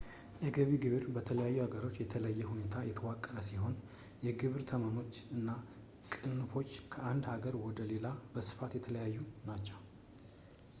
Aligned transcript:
የገቢ 0.43 0.69
ግብር 0.83 1.03
በተለያዩ 1.15 1.57
ሀገሮች 1.63 1.97
በተለየ 2.01 2.47
ሁኔታ 2.51 2.75
የተዋቀረ 2.87 3.35
ሲሆን 3.49 3.75
የግብር 4.27 4.63
ተመኖች 4.71 5.13
እና 5.37 5.47
ቅንፎች 6.15 6.73
ከአንድ 6.95 7.25
አገር 7.35 7.57
ወደ 7.67 7.89
ሌላው 7.93 8.17
በስፋት 8.33 8.73
የተለያዩ 8.79 9.17
ናቸው 9.51 9.79